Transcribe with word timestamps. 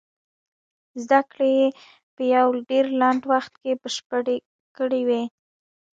زدکړې 1.05 1.49
يې 1.61 1.67
په 2.15 2.21
يو 2.35 2.47
ډېر 2.69 2.85
لنډ 3.01 3.21
وخت 3.31 3.53
کې 3.61 3.71
بشپړې 3.81 4.37
کړې 4.77 5.01
وې. 5.07 5.23